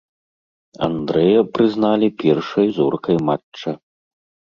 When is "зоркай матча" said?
2.79-3.71